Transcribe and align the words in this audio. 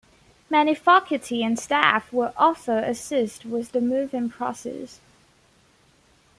Many 0.49 0.73
faculty 0.73 1.43
and 1.43 1.59
staff 1.59 2.11
will 2.11 2.33
also 2.35 2.77
assist 2.77 3.45
with 3.45 3.71
the 3.71 3.79
move-in 3.81 4.31
process. 4.31 4.99